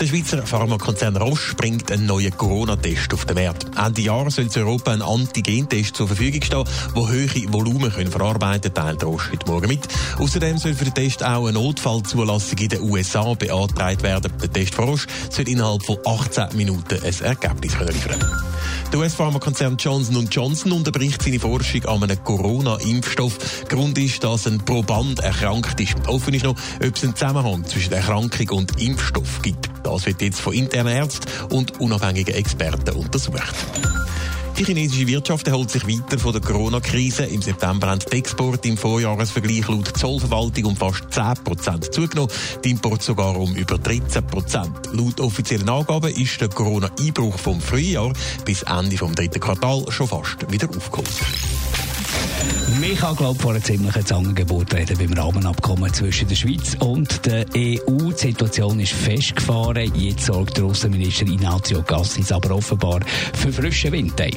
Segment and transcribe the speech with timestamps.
[0.00, 3.66] Der Schweizer Pharmakonzern Roche bringt einen neuen Corona-Test auf den Markt.
[3.76, 8.72] Ende Jahr soll in Europa ein Antigen-Test zur Verfügung stehen, der hohe Volumen können verarbeiten
[8.72, 9.86] kann, teilt Roche heute Morgen mit.
[10.18, 14.32] Außerdem soll für den Test auch eine Notfallzulassung in den USA beantragt werden.
[14.40, 18.49] Der Test von Roche soll innerhalb von 18 Minuten ein Ergebnis liefern können.
[18.92, 23.68] Der US-Pharmakonzern Johnson Johnson unterbricht seine Forschung an einem Corona-Impfstoff.
[23.68, 25.94] Grund ist, dass ein Proband erkrankt ist.
[26.08, 29.70] Offen ist noch, ob es einen Zusammenhang zwischen Erkrankung und Impfstoff gibt.
[29.84, 33.54] Das wird jetzt von internen Ärzten und unabhängigen Experten untersucht.
[34.60, 37.24] Die chinesische Wirtschaft erholt sich weiter von der Corona-Krise.
[37.24, 42.30] Im September haben die Exporte im Vorjahresvergleich laut Zollverwaltung um fast 10% zugenommen,
[42.62, 48.12] die Import sogar um über 13% Laut offiziellen Angaben ist der Corona-Einbruch vom Frühjahr
[48.44, 51.08] bis Ende des dritten Quartals schon fast wieder aufgeholt.
[52.78, 57.26] Man kann, glaube ich, vor einer ziemlichen Zangengeburt reden beim Rahmenabkommen zwischen der Schweiz und
[57.26, 58.12] der EU.
[58.12, 59.92] Die Situation ist festgefahren.
[59.94, 63.00] Jetzt sorgt der Außenminister Ignazio Gassis aber offenbar
[63.34, 64.36] für frischen Wind, Dave.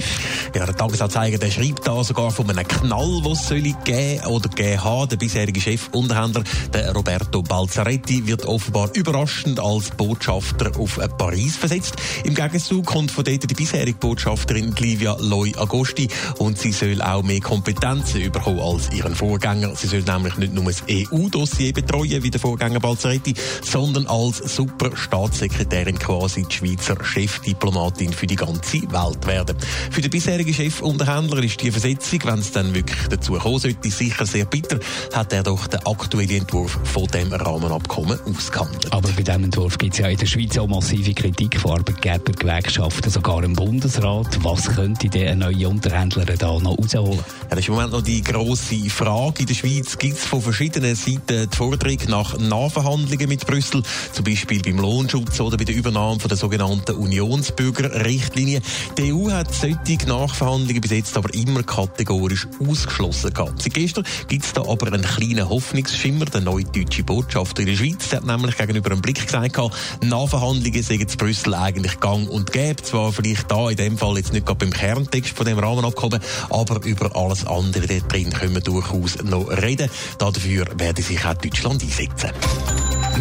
[0.56, 4.50] Ja, der Tagesanzeiger der schreibt da sogar von einem Knall, den es soll geben oder
[4.50, 5.10] geben haben.
[5.10, 11.96] Der bisherige Chefunterhändler, der Roberto Balzaretti, wird offenbar überraschend als Botschafter auf Paris versetzt.
[12.24, 16.08] Im Gegenzug kommt von dort die bisherige Botschafterin Livia Loi Agosti
[16.40, 19.76] und sie soll auch mehr Kompetenzen bekommen als ihren Vorgänger.
[19.76, 25.98] Sie soll nämlich nicht nur das EU-Dossier betreuen, wie der Vorgänger Balzaretti, sondern als Superstaatssekretärin
[25.98, 29.58] quasi die Schweizer Chefdiplomatin für die ganze Welt werden.
[29.92, 34.26] Für den bisherigen Chefunterhändler ist die Versetzung, wenn es dann wirklich dazu kommen sollte, sicher
[34.26, 34.80] sehr bitter,
[35.14, 38.92] hat er doch den aktuellen Entwurf von dem Rahmenabkommen ausgehandelt.
[38.92, 42.32] Aber bei diesem Entwurf gibt es ja in der Schweiz auch massive Kritik von Arbeitgeber,
[42.32, 44.44] Gewerkschaften, sogar im Bundesrat.
[44.44, 47.18] Was könnte der neue Unterhändler da noch rausholen?
[47.18, 49.40] Ja, das ist im Moment noch die grosse Frage.
[49.42, 54.26] In der Schweiz gibt es von verschiedenen Seiten die Forderung nach Nachverhandlungen mit Brüssel, zum
[54.26, 58.62] Beispiel beim Lohnschutz oder bei der Übernahme von der sogenannten Unionsbürgerrichtlinie.
[58.98, 63.62] Die EU hat solche Nachverhandlungen bis jetzt aber immer kategorisch ausgeschlossen gehabt.
[63.62, 66.26] Seit gestern gibt es da aber einen kleinen Hoffnungsschimmer.
[66.26, 69.58] Der neue deutsche Botschafter in der Schweiz hat nämlich gegenüber einem Blick gesagt,
[70.04, 72.82] Nachverhandlungen seien zu Brüssel eigentlich gang und gäbe.
[72.84, 76.20] Zwar vielleicht da in dem Fall jetzt nicht gerade beim Kerntext von dem Rahmenabkommen,
[76.50, 79.90] aber über alles andere drin können wir durchaus noch reden.
[80.18, 82.32] Dafür werde sich auch Deutschland einsetzen.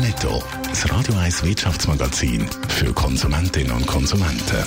[0.01, 0.43] Netto.
[0.69, 4.65] Das Radio 1 Wirtschaftsmagazin für Konsumentinnen und Konsumenten.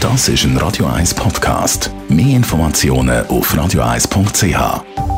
[0.00, 1.90] Das ist ein Radio 1 Podcast.
[2.08, 5.11] Mehr Informationen auf radio1.ch.